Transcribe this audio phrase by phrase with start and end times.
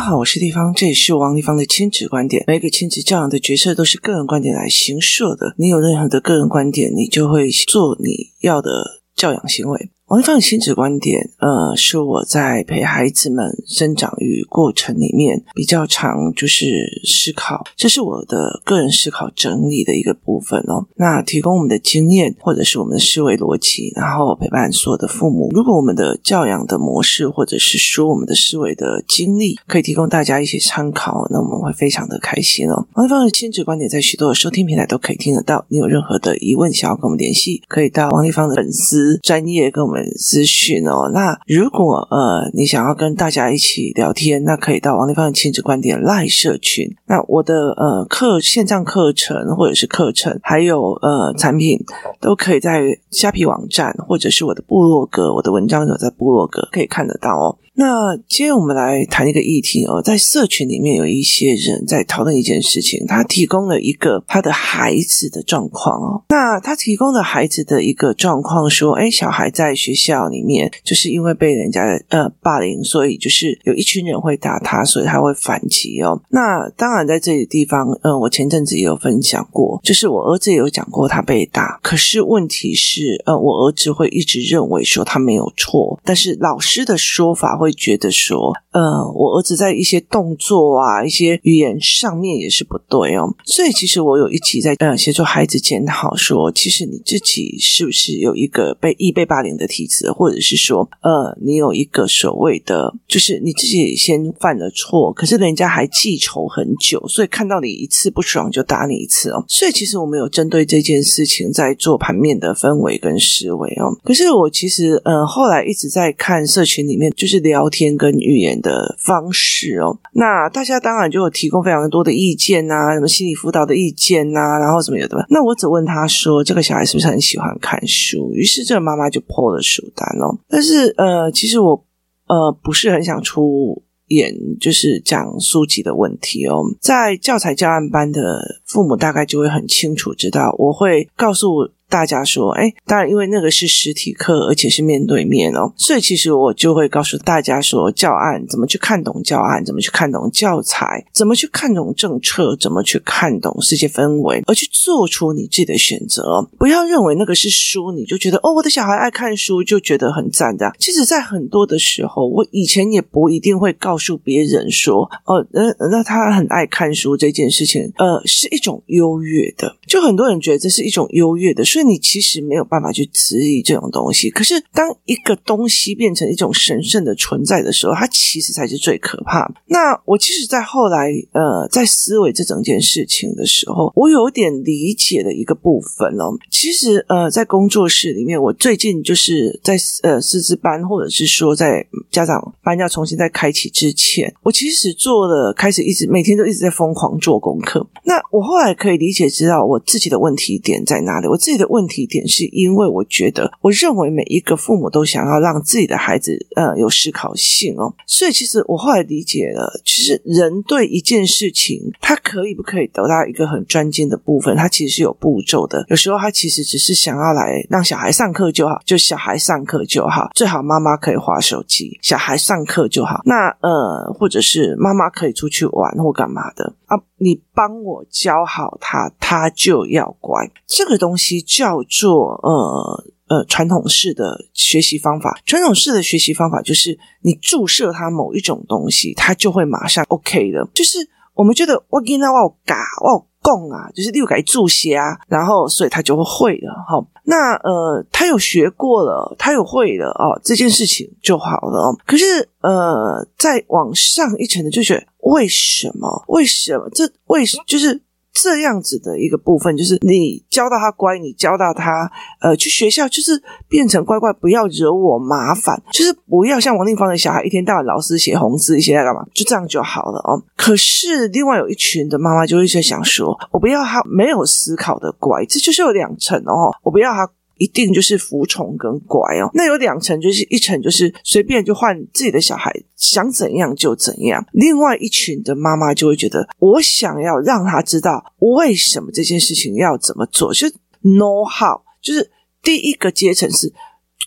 [0.00, 2.42] 大家好，我是丽芳，这里是王丽芳的亲子观点。
[2.46, 5.54] 每个亲子教养的角色都是个人观点来形设的。
[5.58, 9.90] 你有任何的个人观点，你就会做你要的教养行为。
[10.10, 20.84] 王丽芳的亲子观点，呃，是我在陪孩子们生长育过程里面比较常就是思考，这是我的个人思考整理的一个部分哦。
[20.96, 25.48] 那提供我们的经验或者是我们的思维逻辑，然后陪伴所有的父母。
[25.52, 32.84] 如果我们的教养的模式，或者是说我们的思维的经历，可以提供大家一些参考，那我们会非常的开心哦。
[32.94, 35.64] 王丽芳的亲子观点在许多的收听平台都可以听得到。
[35.68, 39.99] 你有任何的疑问想要跟我们联系，可以到王丽芳的粉丝专业跟我们。
[40.16, 46.88] 资讯哦，那如果呃你想要跟大家一起聊天，那可以到王立芳的亲子观点赖社群。
[47.06, 51.78] 那我的呃课线上课程或者是课程，还有呃产品，
[52.20, 57.56] 都可以在虾皮网站或者是我的部落格，我的文章有在部落格可以看得到哦。
[57.80, 66.22] 那今天我们来谈一个议题哦，在社群里面有一些人在讨论一件事情，他提供了一个他的孩子的状况哦。
[66.28, 76.20] 那他提供的孩子的一个状况说，诶，小孩在学校里面就是因为被人家呃霸凌，所以就是有一群人会打他，所以他会反击哦。
[76.28, 87.69] 那当然在这里地方，呃，我前阵子也有分享过，就是我儿子也有讲过他被打，可是问题是，呃，我儿子会一直认为说他没有错，但是老师的说法会。
[87.72, 88.80] 觉得说，呃，
[89.14, 109.44] 我儿子在一些动作啊、一些语言上面也是不对哦，所以其实我有一集在呃协助孩子检讨说，其实你自己是不是有一个被易被霸凌的体质，或者是说，呃，你有一个所谓的，就是你自己先犯了错，可是人家还记仇很久，所以看到你一次不爽就打你一次哦。
[109.48, 113.96] 所以其实我们有针对这件事情在做盘面的氛围跟思维哦。
[114.04, 117.70] 可是我其实呃后来一直在看社群里面，就是连聊。
[117.70, 125.24] 天跟语言的方式哦，那大家当然就有提供非常多的意见呐、啊，什么心理辅导的意见呐、啊，然后什么有的。
[125.30, 128.32] 那我只问他说，这个小孩是不是很喜欢看书？
[128.32, 130.36] 于是这个妈妈就破了书单哦。
[130.48, 131.84] 但是呃，其实我
[132.26, 136.64] 呃不是很想出演，就是讲书籍的问题哦。
[136.80, 141.70] 在教材教案班的父母大概就会很清楚知道，我会告诉。
[141.90, 156.48] 大家说，哎，当然，因为那个是实体课，而且是面对面哦，所以其实我就会告诉大家说，教案怎么去看懂教案，怎么去看懂教材，怎么去看懂政策，怎么去看懂世界氛围，而去做出你自己的选择。
[156.58, 160.72] 不要认为那个是书，你就觉得哦，我的小孩爱看书，就觉得很赞的。
[160.78, 169.76] 其实，在很多的时候，我以前也不一定会告诉别人说，哦，那那他很爱看书这件事情，呃，是一种优越的。
[169.86, 174.30] 就很多人觉得这是一种优越的，所以你其实没有办法去质疑这种东西。
[174.30, 179.50] 可是，当一个东西变成一种神圣的存在的时候，它其实才是最可怕。
[179.66, 186.36] 那我其实，在后来呃，在思维这整件事情的时候，我有点理解的一个部分哦。
[186.50, 197.86] 其实呃，在工作室里面，我最近就是在呃师资班，或者是说在家长班要重新再开启之前，我其实做了开始一直每天都一直在疯狂做功课。
[198.04, 215.84] 那我后来可以理解知道我自己的问题点在哪里，我自己的问题点是因为我觉得，我认为每一个父母都想要让自己的孩子呃有思考性哦，所以其实我后来理解了，其实人对一件事情，他可以不可以得到一个很专精的部分，他其实是有步骤的。
[215.88, 223.20] 有时候他其实只是想要来让小孩上课就好，就小孩上课就好，最好妈妈可以划手机，小孩上课就好。
[223.24, 226.98] 那呃，或者是妈妈可以出去玩或干嘛的啊？
[227.22, 230.50] 你帮我教好他，他就要乖。
[230.66, 235.38] 这个东西叫做呃呃传统式的学习方法。
[235.44, 240.66] 传统式的学习方法就是你注射他某一种东西，他就会马上 OK 的。
[240.72, 240.98] 就是
[241.34, 247.04] 我们觉得我给他我嘎我供啊，就是六改注写啊，然后所以他就会会了哈。
[247.24, 251.96] 那呃，他有学过了，他有会了哦，这件事情就好了。
[252.06, 256.24] 可是呃，再往上一层的就觉得为什么？
[256.28, 256.88] 为什么？
[256.90, 258.00] 这为就是。
[258.32, 262.10] 这样子的一个部分，就是你教到他乖，你教到他
[262.40, 270.42] 呃去学校，就是变成乖乖，不要惹我麻烦，就是不要像王丽芳的小孩，一天到晚老师写红字，一些在干嘛，就这样就好了哦。
[270.56, 277.28] 可是另外有一群的妈妈就会在想说，我不要他没有思考的乖，这就是有两层哦，我不要他。
[277.60, 292.30] 一定就是服从跟乖哦，那有两层，就是一层就是随便就换自己的小孩想怎样就怎样，另外一群的妈妈就会觉得，我想要让他知道为什么这件事情要怎么做，就是 know how，就是
[292.62, 293.70] 第一个阶层是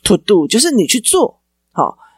[0.04, 1.42] to do，就是你去做，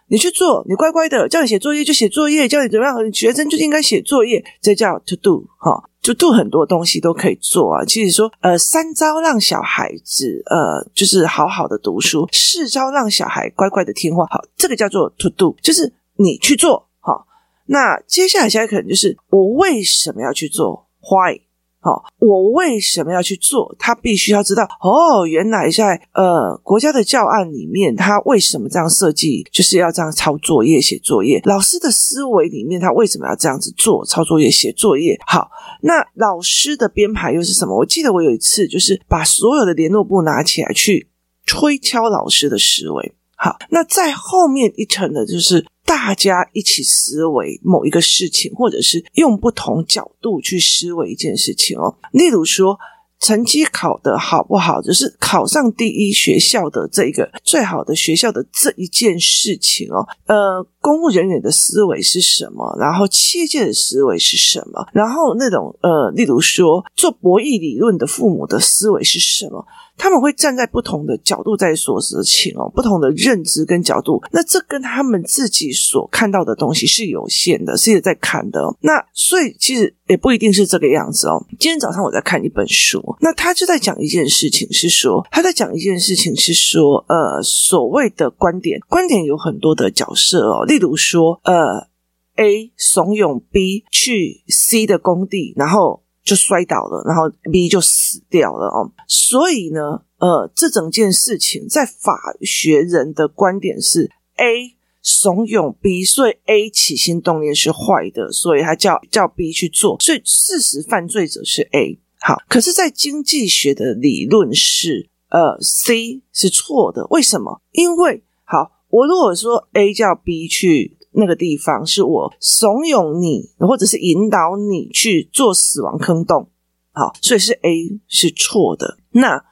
[0.08, 7.84] 你去做，你乖乖的，叫你写作业就写作业，叫你怎么样，学生就应该写作业，这叫 to do 哈，to do 很多东西都可以做啊。
[7.84, 17.26] 其实说，呃，三招让小孩子呃，就是好好的读书，四招让小孩乖乖的听话，好，这个叫做 to do，就是你去做，好。
[17.66, 21.42] 那接下来现在可能就是我为什么要去做？Why？
[21.86, 23.76] 好，我为什么要去做？
[23.78, 31.40] 他必须要知道哦，原来在呃国家的教案里面，他为什么这样设计，就是要这样抄作业、写作业。
[31.44, 35.16] 老师的思维里面，他为什么要这样子做，抄作业、写作业？
[35.28, 35.52] 好，
[35.82, 37.78] 那老师的编排又是什么？
[37.78, 41.12] 我记得我有一次就是把所有的联络部拿起来去
[41.46, 43.14] 推敲老师的思维。
[43.36, 45.66] 好，那在后面一层的就是。
[45.88, 51.96] 大家一起思维某一个事情，或者是用不同角度去思维一件事情哦。
[52.12, 52.76] 例如说，
[53.20, 60.04] 成绩考得好不好，就是考上第一学校的这个最好的学校的这一件事情哦。
[60.26, 62.76] 呃，公务人员的思维是什么？
[62.80, 64.88] 然后企业的思维是什么？
[64.92, 69.64] 然后那种呃，例如说做博弈理论的父母的思维是什么？
[69.98, 78.62] 他们会站在不同的角度在说事情哦，不同的认知跟角度，那这跟他们自己所看到的东西是有限的，是也在看的。
[78.82, 81.46] 那所以其实也不一定是这个样子哦。
[81.60, 91.88] 今天早上我在看一本书，那他就在讲一件事情，是说他在讲一件事情是说，呃，所谓的观点，观点有很多的角色哦，例如说，呃
[92.36, 96.05] ，A 怂恿 B 去 C 的工地，然后。
[96.26, 98.92] 就摔倒了，然后 B 就死掉了哦。
[99.08, 112.00] 所以呢，呃，这整件事情在法学人的观点是 A 怂恿 B，所以 A 起心动念是坏的，所以他叫叫 B 去做，所以事实犯罪者是 A。
[112.20, 117.06] 好，可是，在经济学的理论是，呃，C 是错的。
[117.12, 117.62] 为什么？
[117.72, 120.98] 因为好，我如果说 A 叫 B 去。
[121.16, 126.50] 那个地方是我怂恿你，或者是引导你去做死亡坑洞，
[126.92, 128.98] 好，所以是 A 是错的。
[129.12, 129.44] 那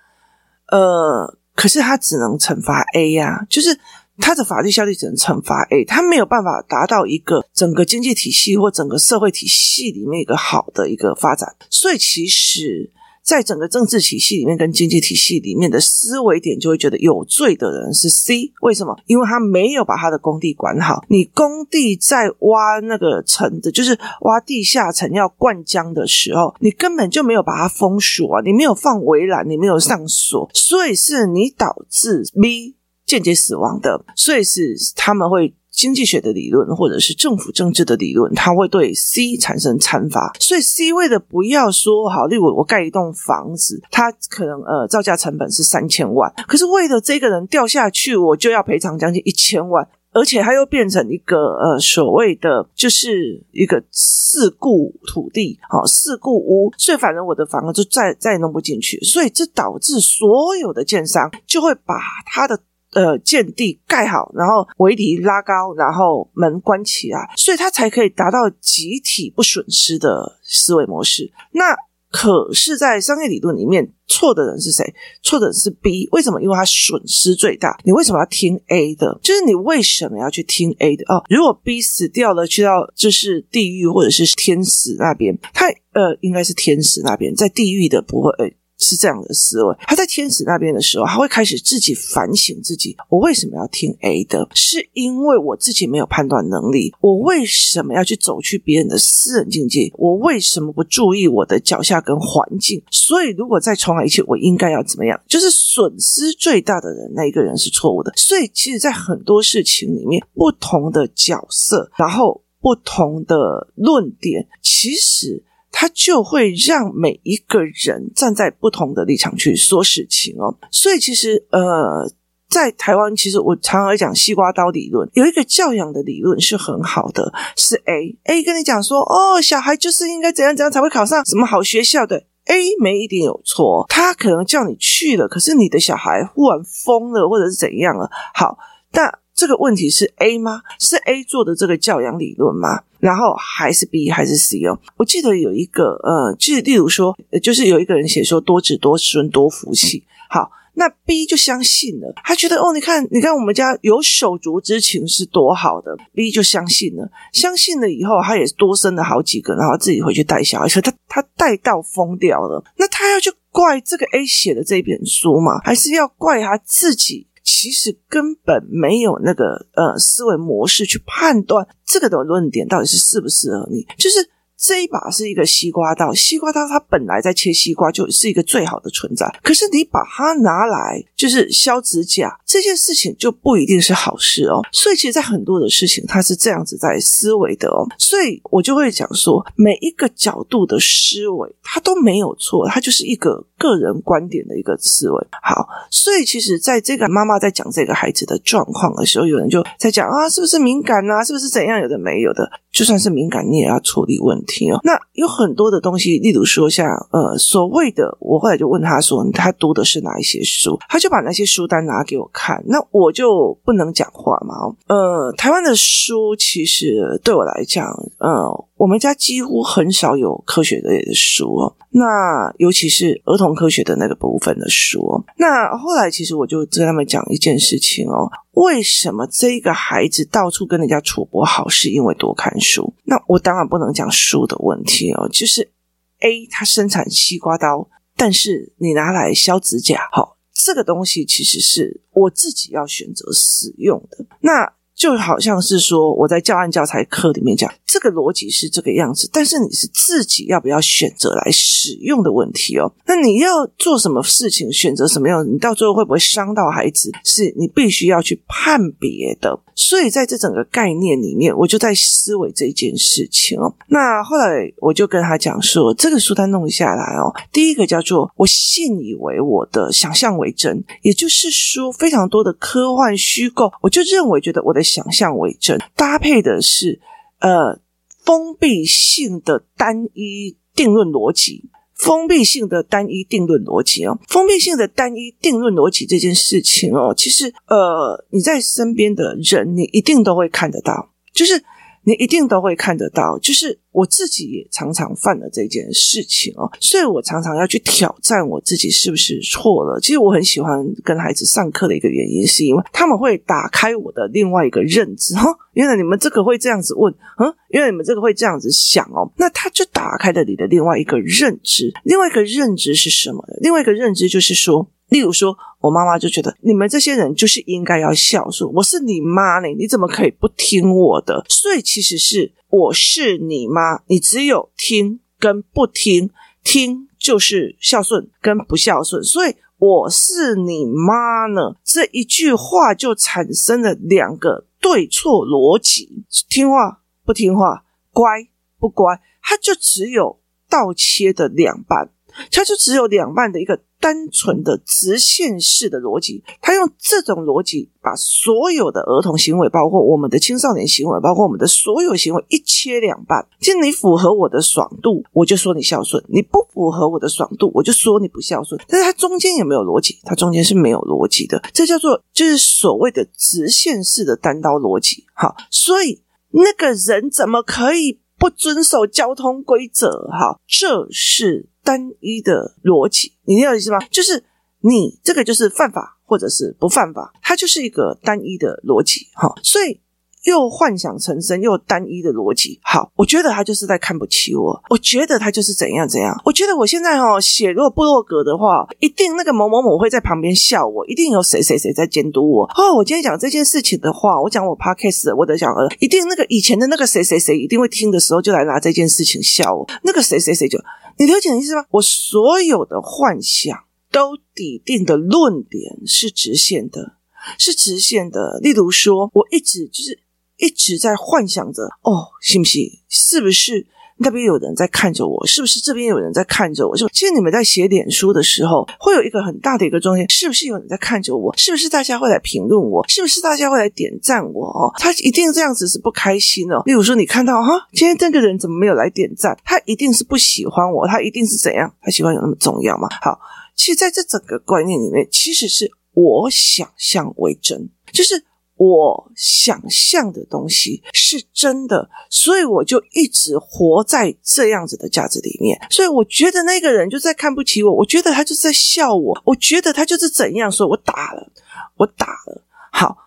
[0.67, 3.79] 呃，可是他只能惩罚 A 呀、啊，就是
[4.17, 11.55] 他的法律效力只能惩罚 A，他没有办法达到一个整个经济体系或整个社会体系里面一个好的一个发展。
[11.69, 12.91] 所以其实。
[13.23, 18.51] 在整个政治体系里面跟经济体系里面的思维点，就会觉得有罪的人是 C。
[18.61, 18.95] 为什么？
[19.07, 21.03] 因为他没有把他的工地管好。
[21.07, 32.75] 你工地在挖那个层的，就是挖地下层要灌浆的时候，你根本就没有把它封锁啊，你没有放围栏，你没有上锁，所以是你导致 B
[33.05, 34.05] 间接死亡的。
[34.15, 35.55] 所以是他们会。
[35.73, 40.31] 经济学的理论，或者是政府政治的理论，它会对 C 产生参罚。
[40.39, 61.95] 所以 C 为了不要说好，例如我盖一栋房子，它可能呃造价成本是三千万，可是为了这个人掉下去，我就要赔偿将近一千万，而且它又变成一个呃所谓的就是一个事故土地，好事故屋，所以反正我的房子就再再也弄不进去，所以这导致所有的建商就会把
[62.27, 62.59] 他的。
[62.93, 71.31] 呃，建地盖好，然后围篱拉高，然后门关起来，所以他才可以达到集体不损失的思维模式。
[71.51, 71.75] 那
[72.11, 74.85] 可是，在商业理论里面，错的人是谁？
[75.23, 76.07] 错的人是 B。
[76.11, 76.39] 为什么？
[76.39, 77.75] 因为他损失最大。
[77.83, 79.19] 你为什么要听 A 的？
[79.23, 81.03] 就是你为什么要去听 A 的？
[81.11, 88.57] 哦，如果 B 死掉了，去到就是地狱或者是天使那边，他呃，应该是天使那边，在地狱的不会。
[88.77, 94.47] 是这样的思维，他在天使那边的时候，他会开始自己反省自己：我为什么要听 A 的？
[94.53, 96.93] 是因为我自己没有判断能力。
[96.99, 99.89] 我为什么要去走去别人的私人境界？
[99.93, 102.83] 我为什么不注意我的脚下跟环境？
[102.91, 105.19] 所以，如果再重来一次，我应该要怎么样？
[105.27, 108.11] 就是损失最大的人，那一个人是错误的。
[108.17, 115.43] 所以，其实，在很多事情里面，不同的角色，然后不同的论点，其实。
[115.75, 122.07] 他就会让每一个人站在不同的立场去说事情哦，所以其实呃，
[122.47, 132.27] 在台湾，其实我常常讲西瓜刀理论，有一个教养的理论是很好的，是 A A 跟你讲说哦，小孩就是应该怎样怎样才会考上什么好学校的。
[132.45, 138.57] A 没一点有错，他可能叫你去了，可是你的小孩忽然疯了或者是怎样了，好，
[138.91, 139.19] 但。
[139.35, 140.61] 这个问题是 A 吗？
[140.79, 142.83] 是 A 做的这个教养理论吗？
[142.99, 144.79] 然后还是 B 还是 C 哦？
[144.95, 150.05] 我记得有一个呃，就是例如说，就是有一个人写说多子多孙多福气。
[150.29, 162.63] 好，那 B 就相信了，他觉得哦，你看，你看我们家有手足之情是多好的，B 就相信了，相信了以后，他也多生了好几个，然后自己回去带小孩，而且他他带到疯掉了。
[162.77, 165.59] 那他要去怪这个 A 写的这本书吗？
[165.65, 167.27] 还是要怪他自己？
[167.43, 174.29] 其实根本没有那个呃思维模式去判断这个的论点到底是适不适合你，就是。
[174.55, 184.61] 这一把是一个西瓜刀，西瓜刀它本来在切西瓜就是一个最好的存在，可是你把它拿来就是削指甲这件事情就不一定是好事哦。
[184.71, 187.81] 所以其实，在很多的事情，他是这样子在思维的哦。
[187.97, 195.27] 所以我就会讲说，每一个角度的思维，它都没有错，它就是一个个人观点的一个思维。
[195.41, 201.23] 好，所以其实在这个妈妈在讲这个孩子的状况的时候，有人就在讲啊，是不是敏感啊？
[201.23, 201.79] 是不是怎样？
[201.79, 204.79] 有的没有的，就算是敏感，你也要处理问题哦。
[204.83, 210.77] 那有很多的东西，例如说像呃所谓的，我后来就问他说，他读的是哪一些书？
[210.87, 214.53] 他就把那些书单拿给我看，看那我就不能讲话嘛。
[214.87, 221.73] 呃，台湾的书其实对我来讲，呃，我们家几乎很少有科学类的书哦。
[221.91, 225.23] 那尤其是儿童科学的那个部分的书。
[225.37, 228.29] 那后来其实我就跟他们讲一件事情哦。
[228.51, 231.69] 为什么这个孩子到处跟人家处不好？
[231.69, 232.93] 是因为多看书。
[233.05, 235.71] 那我当然不能讲书的问题哦，就是
[236.19, 244.25] A 他生产西瓜刀，但是你拿来削指甲，好，这个东西其实是我自己要选择使用的。
[244.39, 247.69] 那就好像是说我在教案教材课里面讲。
[247.93, 252.91] 这个逻辑是这个样子，但是你是自己要不要选择来使用的问题哦。
[253.05, 259.59] 那你要做什么事情，选择什么样，你到最后会不会伤到孩子，是你必须要去判别的。
[259.75, 263.71] 所以在这整个概念里面，我就在思维这件事情哦。
[263.89, 276.99] 那后来我就跟他讲说，这个书单弄下来哦，第一个叫做我信以为我的想象为真，也就是说非常多的科幻虚构，我就认为觉得我的想象为真，搭配的是
[277.39, 277.82] 呃。
[278.25, 291.63] 封闭性的单一定论逻辑，封闭性的单一定论逻辑哦，封闭性的单一定论逻辑这件事情哦，其实呃，你在身边的人，你一定都会看得到，就是
[292.03, 293.79] 你一定都会看得到，就是。
[293.93, 299.99] 我自己也常常犯了这件事情哦，所以我常常要去挑战我自己是不是错了。
[300.01, 305.45] 其实我很喜欢跟孩子上课的一个原因，是因为他们会打开我的另外一个认知哈。
[305.73, 311.93] 原来你们这个会这样子问，嗯，原来你们这个会这样子想哦，那他就打开了你的另外一个认知。
[312.03, 313.45] 另外一个认知是什么？
[313.61, 321.43] 另外一个认知就是说，例如说我妈妈就觉得你们这些人就是应该要孝顺，我是你妈呢，你怎么可以不听我的？
[321.49, 322.53] 所以其实是。
[322.69, 326.31] 我是你妈，你只有听跟不听，
[326.63, 338.47] 听就是孝顺跟不孝顺，所以我是你妈呢，这一句话就产生了两个对错逻辑：听话不听话，乖
[338.79, 342.09] 不乖，它就只有倒切的两半，
[342.51, 343.81] 它就只有两半的一个。
[344.03, 353.47] 单纯的直线式的逻辑，他用这种逻辑把所有的儿童行为，包括我们的青少年行为，包括我们的所有行为一切两半。
[353.61, 358.77] 既然你符合我的爽度，我就说你孝顺；你不符合我的爽度，我就说你不孝顺。
[358.89, 360.19] 但是它中间有没有逻辑？
[360.23, 361.63] 它中间是没有逻辑的。
[361.71, 365.23] 这叫做就是所谓的直线式的单刀逻辑。
[365.33, 370.27] 好，所以那个人怎么可以不遵守交通规则？
[370.29, 371.69] 好，这是。
[371.83, 373.99] 单一的逻辑，你明白意思吗？
[374.09, 374.43] 就是
[374.81, 379.53] 你这个就是犯法，或者是不犯法，它就是一个单一的逻辑，哈。
[379.61, 379.99] 所以
[380.43, 392.65] 又幻想成真，又单一的逻辑，好，我觉得他就是在看不起我，我觉得他就是怎样怎样，我觉得我现在哦写如果部落格的话，一定那个某某某会在旁边笑我，一定有谁谁谁在监督我。
[392.75, 400.77] 哦，我今天讲这件事情的话，我讲我 podcast，我的讲呃，一定那个以前的那个谁谁谁一定会听的时候，就来拿这件事情笑我，那个谁谁谁就。
[401.17, 401.85] 你了解的意思吗？
[401.91, 407.17] 我所有的幻想都底定的论点是直线的，
[407.57, 408.59] 是直线的。
[408.61, 410.19] 例如说，我一直就是
[410.57, 412.99] 一直在幻想着，哦，信不信？
[413.07, 413.87] 是不是？
[414.23, 416.95] 那边有人在看着我，是不是这边有人在看着我？
[416.95, 417.07] 就？
[417.09, 421.55] 其实你们在写脸书的时候，会有一个很大的一个中间，是不是有人在看着我？
[421.57, 423.05] 是不是大家会来评论我？
[423.07, 424.67] 是不是大家会来点赞我？
[424.67, 426.81] 哦，他一定这样子是不开心哦。
[426.85, 429.57] 例如说，你看到哈，今天这个人怎么没有来点赞？
[429.65, 431.93] 他一定是不喜欢我，他一定是怎样？
[432.01, 433.07] 他喜欢有那么重要吗？
[433.21, 433.37] 好，
[433.75, 438.45] 其实在这整个观念里面，其实是我想象为真，就是。
[438.83, 445.79] 我想象的东西是真的，所以我就一直活在这样子的价值里面。
[445.89, 451.49] 所以我觉得那个人就在看不起我，我觉得他就是在笑我，我觉得他就是怎样，所以我打了，
[451.97, 452.63] 我打了。
[452.91, 453.17] 好，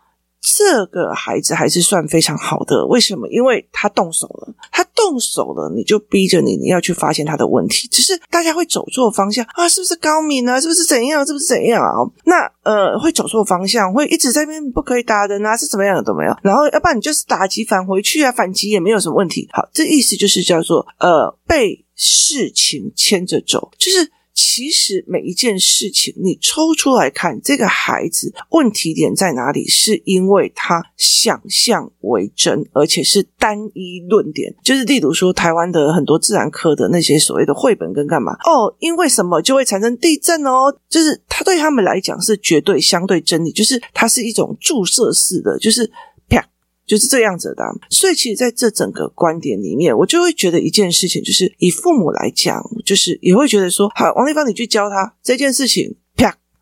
[0.49, 3.27] 这个孩子还是算非常好的，为什么？
[3.31, 4.55] 因为他动手了。
[4.71, 7.89] 他动手了，你就逼着你，你要去发现他的问题。
[7.89, 10.61] 只是大家会走错方向啊，是不是高敏啊？
[10.61, 11.27] 是不是怎样？
[11.27, 11.91] 是不是怎样啊？
[12.27, 16.37] 那呃，会走错方向，会一直在那边不可以打人啊，是怎么样的都没有。
[16.43, 19.49] 然后要不然你就是打击返回去啊，反击也没有什么问题。
[19.53, 24.13] 好，这意思就是叫做呃，被事情牵着走，就是。
[24.37, 29.67] 其实每一件事情，你抽出来看，这个孩子问题点在哪里？
[29.67, 34.55] 是因为他想象为真，而且是单一论点。
[34.63, 40.79] 就是例如说，台湾的很多自然科的那些所谓的绘本跟干嘛哦，因为什么就会产生地震哦？
[40.91, 45.91] 就是他对他们来讲是绝对相对真理，就是它是一种注射式的，就是。
[46.87, 55.97] 就是这样子的，所以其实在这整个观点里面，我就会觉得一件事情，就是以父母来讲，就是也会觉得说，好，王立芳，你去教他这件事情，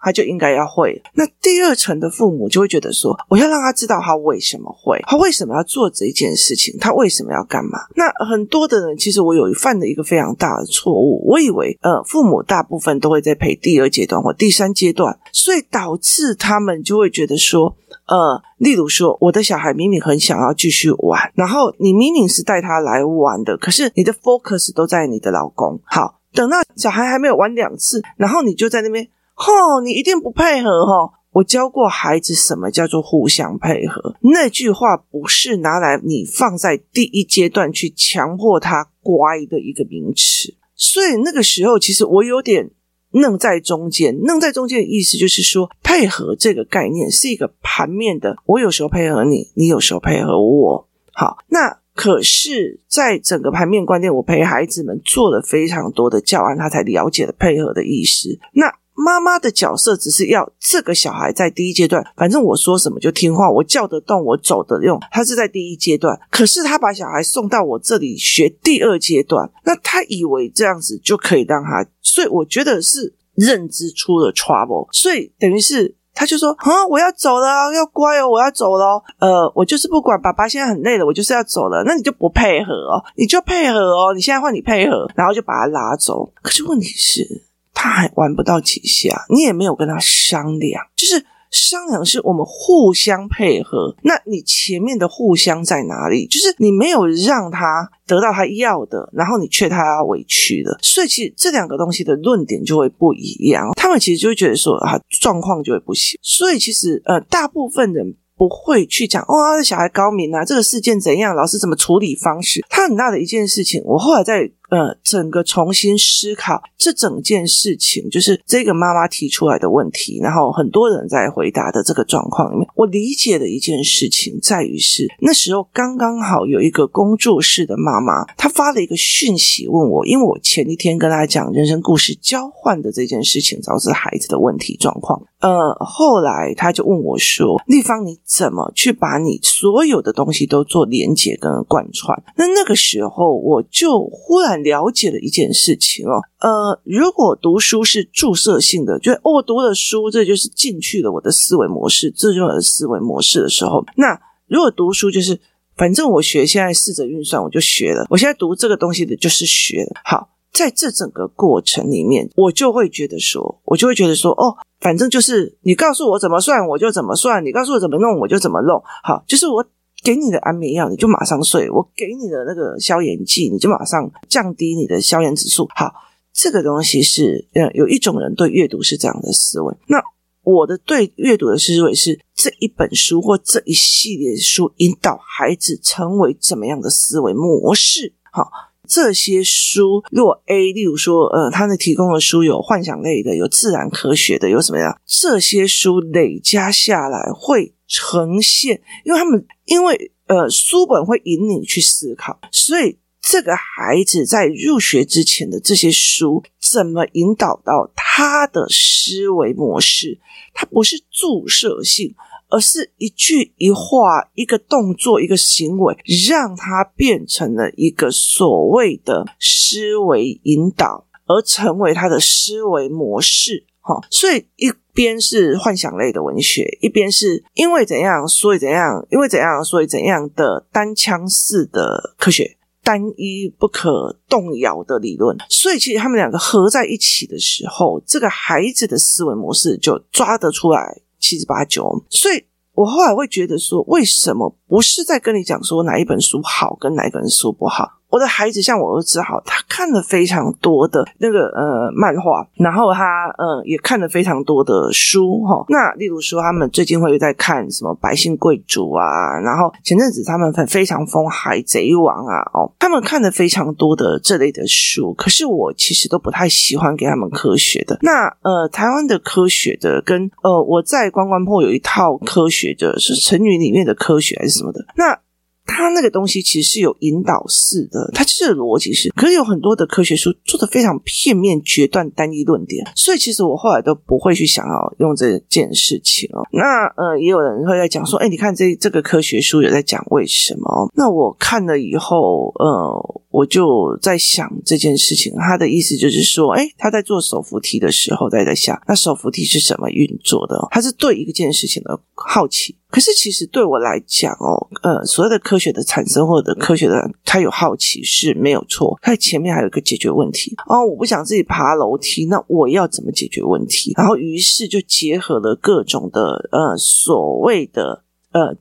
[0.05, 1.03] 他就应该要会。
[1.15, 7.79] 那第二层的父母就会觉得说，我要让他知道他为什么会，他为什么要做这件事情，他为什么要干嘛。
[7.97, 17.75] 那很多的人，其实我有犯了一个非常大的错误，我以为，呃，父母大部分都会在陪第二阶段或第三阶段，所以导致他们就会觉得说。
[18.07, 25.81] 呃，例如说，我的小孩明明很想要继续玩，然后你明明是带他来玩的，可是你的 focus 都在你的老公。
[25.85, 31.13] 好，等到小孩还没有玩两次，然后你就在那边，吼，你一定不配合吼。
[31.33, 40.55] 我教过孩子什么叫做互相配合，那句话不是拿来你放在第一阶段去强迫他乖的一个名词。
[40.77, 42.71] 所以那个时候，其实我有点。
[43.15, 48.37] 愣在中间，愣在中间的意思就是说，配合这个概念是一个盘面的。
[48.45, 50.89] 我有时候配合你，你有时候配合我。
[51.13, 58.37] 好，那可是，在整个盘面观念，我陪孩子们做了非常多的教案，他才了解了配合的意思。
[58.53, 58.67] 那。
[58.97, 66.19] 妈妈的角色只是要这个小孩在第一阶段，反正我说什么就听话，我叫得动，我走得用，他是在第一阶段。
[66.31, 81.83] 可是他把小孩送到我这里学第二阶段，那他以为这样子就可以让他，所以我觉得是认知出了 trouble，所以等于是他就说：“啊，我要走了，要乖哦，我要走了。”呃，我就是不管爸爸现在很累了，我就是要走了。
[81.85, 86.33] 那你就不配合哦，你就配合哦，你现在换你配合，然后就把他拉走。
[86.41, 87.43] 可是问题是。
[87.75, 93.95] 他还玩不到几下，你也没有跟他商量，就是商量是我们互相配合。
[94.03, 96.27] 那你前面的互相在哪里？
[96.27, 103.71] 就是你没有让他得到他要的，然后你却他要委屈的，所以其实这两个东西的论点就会不一样。
[103.77, 106.19] 他们其实就会觉得说啊，状况就会不行。
[106.23, 108.17] 所以其实呃，大部分人。
[108.37, 112.65] 不会去讲哦，小孩高明啊，这个事件怎样，老师怎么处理方式？
[112.69, 135.23] 他很大的一件事情，我后来在呃整个重新思考这整件事情，就是这个妈妈提出来的问题，然后很多人在回答的这个状况里面，我理解的一件事情在于是那时候刚刚好有一个工作室的妈妈，她发了一个讯息问我，因为我前一天跟她讲人生故事交换的这件事情，导致孩子的问题状况。
[135.45, 146.23] 呃，后来他就问我说：“立方，你怎么去把你所有的东西都做连结跟贯穿？”那那个时候，我就忽然了解了一件事情哦。
[146.41, 155.39] 呃，如果读书是注射性的，就哦，我读了书，这就是进去了我的思维模式，这就是我的思维模式的时候，那如果读书就是
[155.77, 158.07] 反正我学现在试着运算，我就学了。
[158.09, 159.87] 我现在读这个东西的就是学。
[160.05, 164.57] 好，在这整个过程里面，我就会觉得说，我就会觉得说，哦。
[164.85, 168.83] 反正就是你告诉我怎么算，我就怎么算；你告诉我怎么弄，我就怎么弄。
[169.03, 169.65] 好，就是我
[170.03, 175.67] 给你的安眠药，你就马上睡；我给你的那个消炎剂，你就马上降低你的消炎指数。
[175.75, 175.91] 好，
[176.35, 179.75] 这个东西是，嗯，有一种人对阅读是这样的思维。
[179.87, 179.97] 那
[180.43, 188.13] 我的对阅读的思维是这一本书或这一系列书引导孩子成为怎么样的思维模式。
[188.31, 188.51] 好。
[188.95, 195.01] 这些书，若 A，例如说，呃，他们提供的书有幻想类的，有自然科学的，有什么样？
[195.05, 210.21] 这些书累加下来会呈现，因为他们因为呃书本会引你去思考，所以这个孩子在入学之前的这些书，怎么引导到他的思维模式？
[210.53, 212.15] 它不是注射性。
[212.49, 215.97] 而是一句一话、一个动作、一个行为，
[216.29, 223.65] 让它变成了一个所谓的思维引导，而成为他的思维模式。
[223.81, 235.37] 哈，所以一边是幻想类的文学，一边是因为怎样所以怎样，因为怎样所以怎样的单枪式的科学，单一不可动摇的理论。
[235.51, 241.03] 所以其实他们两个合在一起的时候，这个孩子的思维模式就抓得出来。
[241.25, 248.01] 七十八九，所以我后来会觉得说，为什么不是在跟你讲说哪一本书好跟哪一本书不好？
[248.15, 255.65] 我的孩子像我儿子好，他看了非常多的那个呃漫画，然后他呃也看了非常多的书哈。
[255.69, 265.13] 那例如说，他们最近会在看什么《百姓贵族》啊，然后前阵子他们很非常疯《海贼王》啊，哦，他们看了非常多的这类的书。
[265.15, 267.99] 可是我其实都不太喜欢给他们科学的。
[268.03, 274.85] 那呃，台湾的科学的跟呃，我在关关破有一套科学的，是成语里面的科学还是什么的？
[274.95, 275.19] 那。
[275.67, 286.43] 它那个东西其实是有引导式的，它就是逻辑是，可是有很多的科学书做的非常片面、决断、单一论点，所以其实我后来都不会去想要用这件事情哦。
[286.53, 290.91] 那呃，也有人会在讲说，哎，你看这这个科学书有在讲为什么？
[290.95, 300.57] 那我看了以后，呃，我就在想这件事情，他的意思就是说，哎，他在做手扶梯的时候，在在想，那手扶梯是怎么运作的？
[300.71, 302.77] 他是对一件事情的好奇。
[302.91, 310.87] 可是，其实对我来讲哦，呃，所谓的科学的产生或者科学的他有好奇是没有错，它前面还有一个解决问题哦。
[310.87, 313.93] 我不想自己爬楼梯，那我要怎么解决问题？
[313.97, 318.55] 然后，于是就结合了各种的呃所谓的呃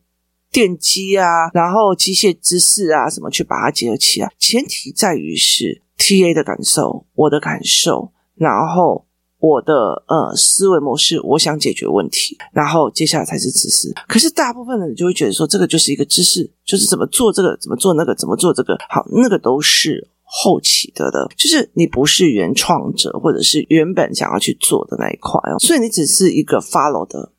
[0.53, 4.31] 电机啊，然后机械知识啊什么去把它结合起来。
[4.39, 9.05] 前提在于是 TA 的感受，我的感受，然后。
[9.43, 13.93] 我的呃思维模式，我想解决问题，然后接下来才是知识。
[14.07, 18.77] 可是大部分的人就会觉得说，这个就是一个知识，就是怎么做这个，怎么做那个，怎么做这个。
[18.87, 27.32] 好，那个都是后期的的，就是你不是原创者，或者是原本想要去做的那一块哦，所以你只是一个 follow 的。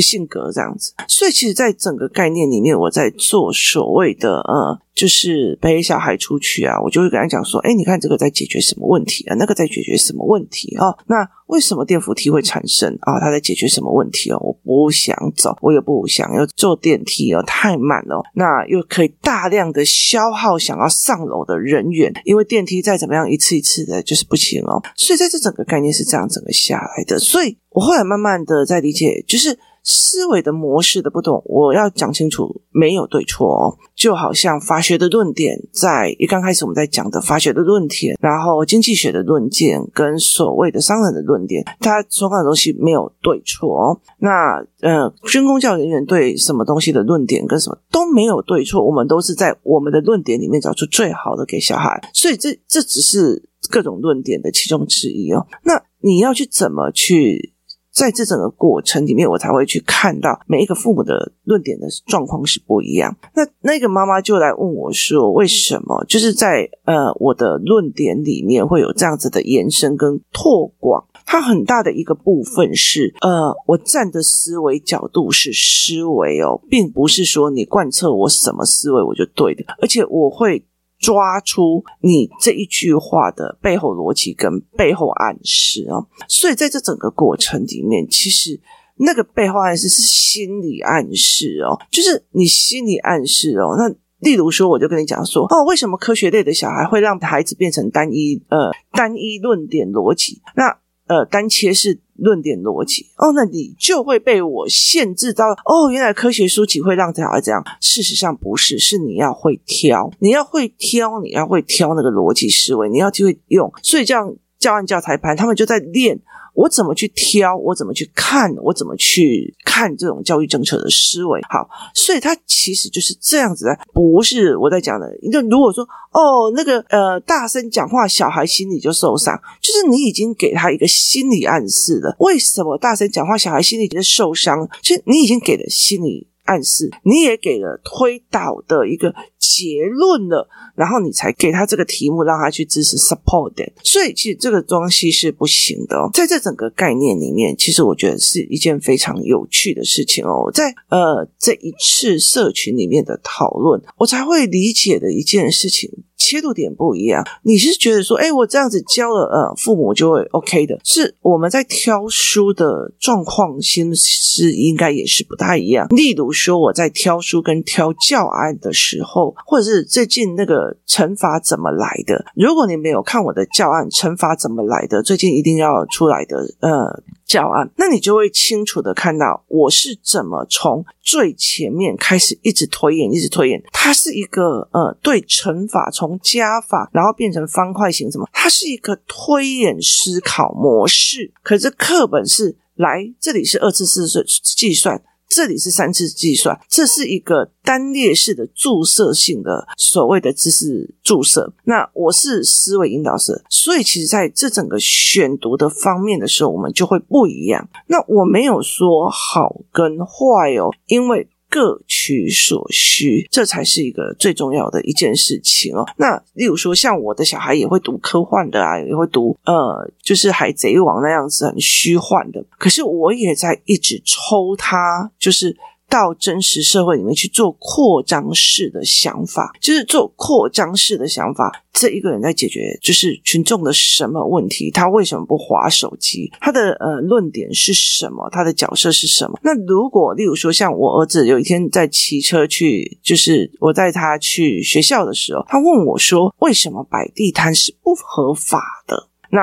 [0.00, 9.34] 性格这样子，所以其实，在整个概念里面，我在做所谓的呃，就是陪小孩出去啊，我就会跟他讲说，哎，你看这个在解决什么问题啊？
[9.36, 10.94] 那个在解决什么问题啊？
[11.06, 13.18] 那为什么电扶梯会产生啊？
[13.20, 14.38] 它在解决什么问题哦？
[14.40, 18.22] 我不想走，我也不想要坐电梯哦，太慢了。
[18.34, 24.80] 那又可以大量的消耗想要上楼的人员，因为电梯再怎么样一次一次的，就是不行哦。
[24.96, 27.18] 所以在这整个概念是这样整个下来的。
[27.18, 29.58] 所以我后来慢慢的在理解，就是。
[29.82, 33.78] 思维的模式的不同，我要讲清楚，没有对错哦。
[33.94, 44.00] 就好像法学的论点，在一刚开始我们在讲的法学的论点，然后经济学的论点跟所谓的商人的论点，他所有的东西没有对错哦。
[44.18, 52.00] 那呃，军公教人员对什么东西的论点跟什么都没有对错，我们都是在我们的论点里面找出最好的给小孩。
[52.12, 55.46] 所以这这只是各种论点的其中之一哦。
[55.64, 57.54] 那你要去怎么去？
[57.92, 63.16] 在这整个过程里面，我才会去看到每一个父母的论点的状况是不一样。
[63.34, 66.04] 那那个妈妈就来问我说：“为什么？
[66.08, 71.04] 就是在呃我的论点里面会有这样子的延伸跟拓广？
[71.26, 80.64] 它很大的一个部分是呃，我站的思维角度是思维哦，并不是说你贯彻我什么思维我就对的，而且我会。”
[81.00, 88.60] 抓出你这一句话的背后逻辑跟背后暗示啊，所以在这整个过程里面，其实
[88.96, 93.74] 那个背后暗示是心理暗示哦，就是你心理暗示哦。
[93.78, 100.42] 那例如说，我就跟你讲说，哦，为什么科学类的小孩会让孩子变成单一呃单一论点逻辑？
[100.54, 101.98] 那呃单切式。
[102.20, 105.90] 论点逻辑哦，那你就会被我限制到哦。
[105.90, 113.72] 原来科学书籍会让小孩这样，事实上不是，是你要会挑，你要会挑，你要会挑那个逻辑思维，你要就会用。
[113.82, 116.20] 所以这样教案教材班，他们就在练。
[116.52, 117.56] 我怎么去挑？
[117.56, 118.52] 我怎么去看？
[118.56, 121.40] 我怎么去看这种教育政策的思维？
[121.48, 125.06] 好，所以它其实就是这样子的，不是我在讲的。
[125.32, 132.16] 就如果说哦，那个呃，大声讲话，小孩心里就受伤，就是你已经给他一个心理暗示了。
[132.18, 134.68] 为什么大声讲话，小孩心里就受伤？
[134.82, 139.14] 其实你已经给了心理暗示，你也给了推导的一个
[139.50, 140.48] 结论了。
[140.76, 143.52] 然后你才给他这个题目，让他去支持 support，。
[143.82, 146.08] 所以其实这个东西是不行的哦。
[146.14, 150.50] 在这整个概念里面，其实我觉得是一件非常有趣的事情哦。
[150.54, 155.90] 在呃这一次社群里面的讨论，我才会理解的一件事情。
[156.20, 160.78] 切入点不一样，你是觉得说，哎，我这样子教了，呃，父母就会 OK 的。
[160.84, 165.86] 是我们在挑书的状况，先是应该也是不太一样。
[165.88, 177.02] 例如说，我在挑书跟挑教案的时候，或者是最近那个乘法怎么来的，如果你没有看我的教案，乘法怎么来的，最近一定要出来的，呃。
[177.30, 183.62] 教案，那你就会清楚的看到我是怎么从最前面开始一直推演，一直推演。
[183.72, 188.28] 它是一个呃，对乘法从加法，然后变成方块形什么？
[188.32, 191.32] 它是一个推演思考模式。
[191.44, 195.00] 可是课本是来这里是二次式计算。
[195.30, 201.52] 这里是三次计算，这是一个单列式的注射性的所谓的知识注射。
[201.64, 207.68] 那我是思维引导式，所以其实在这整个选读的方面的时候，我们就会不一样。
[207.86, 211.28] 那我没有说好跟坏哦，因为。
[211.50, 215.84] 各取所需，这才是一个最重要的一件事情哦。
[215.96, 222.42] 那例如说，像我的小孩也会读科幻的啊，也会读呃，就是海贼王那样子很虚幻的。
[222.56, 225.56] 可是我也在一直抽他，就是。
[225.90, 231.64] 到真实社会里面去做扩张式的想法，就是做扩张式的想法。
[231.72, 234.70] 这一个人在解决就是群众的什么问题？
[234.70, 236.30] 他为什么不滑手机？
[236.40, 238.28] 他的呃论点是什么？
[238.30, 239.38] 他的角色是什么？
[239.42, 249.40] 那如果例如说，像我儿子有一天在骑车去，就是我带他去学校的时候，他问我说：“为什么摆地摊是不合法的？”那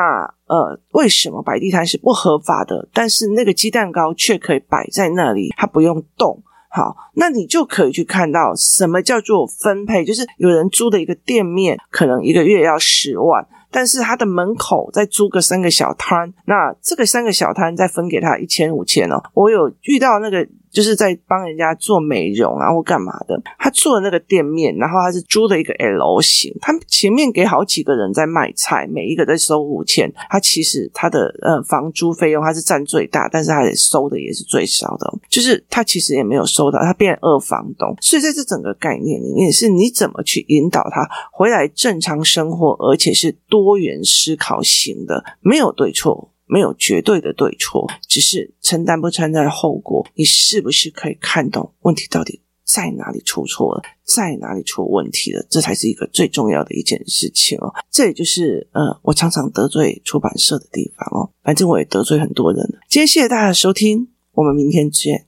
[0.47, 2.87] 呃，为什么摆地摊是不合法的？
[2.93, 6.41] 但是那个鸡蛋糕却可以摆在那里，它不用动。
[6.69, 13.47] 好，那你就可以去看到什么叫做分配，就是有人租的一个店面，可能一个月要十万。
[13.71, 19.21] 但是他的门口再租个三个小摊，那这个三个小摊再分给他一千五千哦。
[19.33, 37.95] 我有遇到那个就是在帮人家做美容啊或干嘛的，他做的那个店面，然后他是租的一个 L 型，他前面给好几个人在卖菜，每一个在收五千，他其实他的呃房租费用他是占最大，但是他也收的也是最少的，就是他其实也没有收到，他变二房东。
[37.99, 43.56] 所以在这整个概念里面，是你怎么去引导他回来正常生活，而且是多。
[43.61, 50.05] 多元思考型的，没有对错，没有绝对的对错，只是承担不承担后果。
[50.15, 55.45] 你是不是可以看懂问题到底在哪里出错了，在哪里出问题了？
[55.49, 57.73] 这才是一个最重要的一件事情哦。
[57.89, 61.29] 这也就是呃，我常常得罪出版社的地方哦。
[61.43, 62.79] 反正我也得罪很多人了。
[62.89, 65.27] 今天谢谢大家的收听，我们明天见。